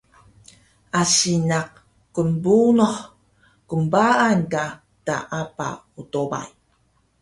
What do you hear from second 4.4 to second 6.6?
ka taapa otobay